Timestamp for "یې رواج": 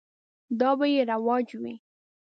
0.93-1.47